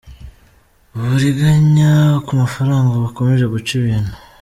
[0.95, 1.93] Uburiganya
[2.25, 4.11] ku mafaranga bukomeje guca ibintu